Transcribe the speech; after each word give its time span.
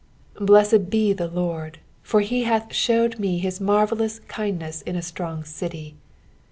21 0.37 0.45
Blessed 0.47 0.89
be 0.89 1.13
the 1.13 1.27
Lord: 1.27 1.77
for 2.01 2.21
he 2.21 2.41
hath 2.41 2.73
shewed 2.73 3.19
me 3.19 3.37
his 3.37 3.61
marvellous 3.61 4.17
kindness 4.27 4.81
in 4.81 4.95
a 4.95 5.01
strong 5.03 5.43
city. 5.43 5.95